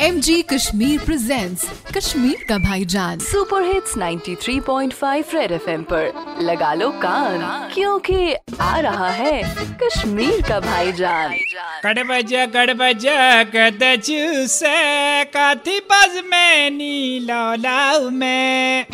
M 0.00 0.20
G 0.20 0.42
Kashmir 0.42 1.04
presents 1.04 1.64
Kashmir 1.96 2.44
का 2.48 2.56
भाईजान 2.58 3.18
super 3.18 3.62
hits 3.62 3.96
93.5 3.98 5.34
red 5.34 5.52
FM 5.52 5.82
पर। 5.82 6.12
लगा 6.40 6.72
लो 6.74 6.90
कान 6.90 7.70
क्योंकि 7.74 8.34
आ 8.60 8.78
रहा 8.78 9.08
है 9.10 9.42
कश्मीर 9.82 10.42
का 10.48 10.60
भाईजान। 10.60 11.34
कड़ 11.82 12.04
बजा 12.04 12.46
कड़ 12.46 12.72
बजा 12.72 13.44
कद 13.44 14.02
चूसे 14.04 15.24
काथी 15.24 15.78
बज 15.92 16.22
में 16.26 16.70
नीलो 16.70 17.54
लाउ 17.54 18.10
में। 18.10 18.86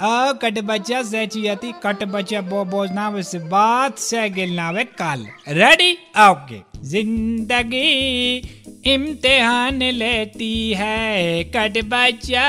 ओ 0.00 0.32
कट 0.42 0.58
बच्चा 0.64 1.02
से 1.02 1.26
चियती 1.26 1.70
कट 1.82 2.02
बच्चा 2.06 2.40
बो 2.50 2.64
बोझना 2.64 3.08
वस 3.08 3.34
बात 3.50 3.98
से 3.98 4.28
गिलना 4.30 4.70
वे 4.70 4.84
काल। 4.94 5.26
रेडी 5.50 5.92
ओके 6.24 6.58
ज़िंदगी 6.88 8.36
इम्तिहान 8.92 9.82
लेती 9.94 10.52
है 10.78 11.42
कट 11.56 11.78
बच्चा 11.86 12.46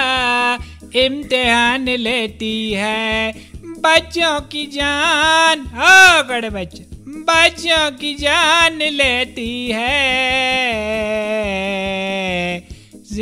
इम्तिहान 0.96 1.90
लेती 2.00 2.54
है। 2.74 3.34
बच्चों 3.80 4.40
की 4.52 4.66
जान 4.68 5.66
हो 5.76 5.98
कट 6.30 6.50
बच्चा 6.54 6.84
बच्चों 7.26 7.90
की 7.98 8.14
जान 8.16 8.78
लेती 8.94 9.52
है। 9.72 10.69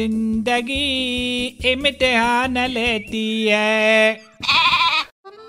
ज़िंदगी 0.08 1.46
इम्तिहान 1.66 2.58
लेती 2.68 3.48
है। 3.48 4.14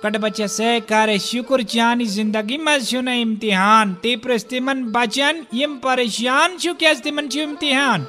कट 0.03 0.17
बच्चे 0.17 0.49
से 0.49 0.79
करे 0.83 1.19
शुक्र 1.19 1.63
चानी 1.65 2.07
ज़िंदगी 2.07 2.57
मज 2.59 2.85
शुन 2.87 3.09
इम्तिहान। 3.09 3.95
ती 4.03 4.15
प्रस्तिमन 4.17 4.83
बचन 4.93 5.45
यम 5.55 5.77
परेशान 5.79 6.57
छु 6.59 6.75
क्या 6.75 6.95
तिमन 6.97 7.29
छु 7.29 7.41
इम्तिहान। 7.41 8.07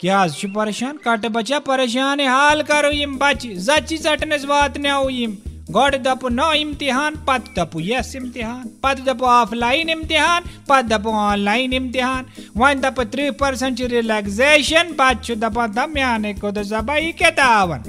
क्या 0.00 0.26
छु 0.30 0.48
परेशान? 0.48 0.98
कट 1.06 1.26
बच्चा 1.28 1.58
परेशान 1.60 2.20
हाल 2.22 2.62
करो 2.62 2.90
यम 2.92 3.16
बच 3.18 3.46
जची 3.46 3.98
चटनस 3.98 4.44
वात 4.46 4.78
न 4.78 4.86
यम। 5.12 5.36
गॉड 5.70 5.94
दपु 6.02 6.28
नो 6.30 6.52
इम्तिहान 6.54 7.16
पत 7.26 7.44
दपु 7.56 7.80
यस 7.80 8.14
इम्तिहान 8.16 8.62
पत 8.82 9.00
दपु 9.08 9.24
ऑफलाइन 9.26 9.90
इम्तिहान 9.90 10.44
पत 10.68 10.84
दपु 10.84 11.10
ऑनलाइन 11.18 11.72
इम्तिहान 11.72 12.26
वन 12.56 12.80
दपु 12.80 13.04
थ्री 13.12 13.30
परसेंट 13.42 13.80
रिलैक्सेशन 13.92 14.94
बच 15.00 15.30
दपा 15.42 15.66
दम्याने 15.76 16.32
को 16.34 16.50
दबाई 16.52 17.12
के 17.20 17.30
दावन 17.36 17.82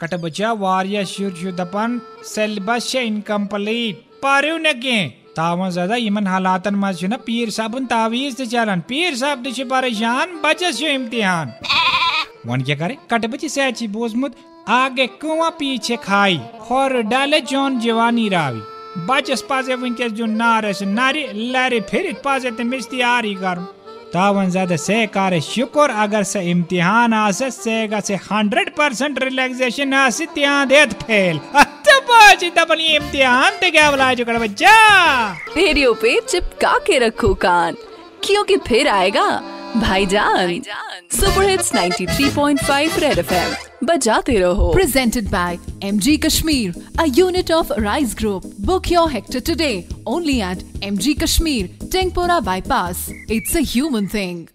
कट 0.00 0.14
बचा 0.22 0.52
वारिया 0.62 1.04
शुर 1.10 1.34
शु 1.42 1.52
दपन 1.58 2.00
सिलेबस 2.26 2.88
छ 2.90 3.04
इनकम्प्लीट 3.10 4.00
पारियो 4.22 4.56
न 4.58 4.72
के 4.78 4.96
तावन 5.36 5.70
ज़्यादा 5.70 5.96
यमन 5.96 6.26
हालातन 6.26 6.74
मज 6.78 7.04
छ 7.04 7.20
पीर 7.26 7.50
साबुन 7.50 7.86
तावीज 7.92 8.36
ते 8.36 8.46
चलन 8.46 8.86
पीर 8.88 9.16
साहब 9.16 9.52
छ 9.52 9.68
परेशान 9.70 10.40
बचस 10.44 10.80
छ 10.80 10.96
इम्तिहान 10.96 11.54
वन 12.46 12.62
क्या 12.62 12.76
करे 12.78 12.98
कट 13.10 13.26
बची 13.32 13.48
सैची 13.50 13.88
बोजमुत 14.00 14.42
आगे 14.66 15.06
कुआ 15.20 15.48
पीछे 15.50 15.96
खाई, 15.96 16.36
खोर 16.60 17.00
डाले 17.02 17.40
जोन 17.42 17.78
जवानी 17.80 18.28
रावी। 18.28 18.60
बचस 19.06 19.42
पाजे 19.42 19.74
वनकस 19.74 20.12
जो 20.12 20.26
नारस 20.26 20.82
नारी 20.82 21.24
लारे 21.52 21.80
फिर 21.80 22.12
पाजे 22.24 22.50
ते 22.50 22.64
मिस्ती 22.64 23.00
आरी 23.02 23.34
कर। 23.34 23.58
तावन 24.12 24.50
ज़्यादा 24.50 24.76
से 24.78 25.06
करे 25.08 25.40
शुक्र, 25.42 25.90
अगर 25.92 26.22
से 26.22 26.40
इम्तिहान 26.50 27.14
आसे, 27.14 27.50
से 27.50 27.86
गसे 27.88 28.16
100 28.16 28.70
परसेंट 28.76 29.22
रिलैक्सेशन 29.22 29.94
आसे 29.94 30.26
त्यान 30.34 30.68
देत 30.68 30.92
फेल। 31.02 31.40
इम्तिहान 32.74 33.52
ते 33.60 33.70
क्या 33.70 33.90
बोला 33.90 34.12
जो 34.14 34.24
बच्चा? 34.24 34.76
रेडियो 35.56 35.92
पे 35.94 36.20
चिपका 36.20 36.78
के 36.86 36.98
रखो 36.98 37.34
कान, 37.36 37.76
क्योंकि 38.24 38.56
फिर 38.66 38.88
आएगा। 38.88 39.28
भाईजान 39.76 40.60
सुपर 41.12 41.48
हिट्स 41.48 41.72
93.5 41.74 42.98
रेड 43.00 43.18
एफएम 43.18 43.54
बजाते 43.86 44.38
रहो 44.38 44.70
presented 44.76 45.30
by 45.32 45.58
MG 45.88 46.14
Kashmir, 46.24 46.74
a 47.04 47.06
unit 47.18 47.50
of 47.56 47.72
Rise 47.86 48.14
Group. 48.20 48.46
Book 48.70 48.90
your 48.90 49.06
hector 49.14 49.42
today 49.50 49.74
only 50.06 50.40
at 50.50 50.64
MG 50.90 51.14
Kashmir, 51.22 51.68
Tengpora 51.96 52.40
Bypass. 52.50 53.04
It's 53.38 53.56
a 53.62 53.64
human 53.74 54.08
thing. 54.08 54.48